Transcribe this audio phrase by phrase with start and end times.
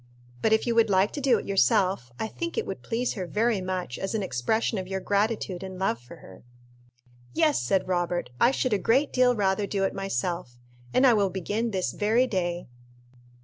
[0.41, 3.27] But if you would like to do it yourself, I think it would please her
[3.27, 6.43] very much as an expression of your gratitude and love for her."
[7.35, 10.57] "Yes," said Robert, "I should a great deal rather do it myself,
[10.91, 12.67] and I will begin this very day."